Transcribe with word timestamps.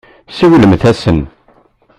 Siwlemt-asen. 0.35 1.19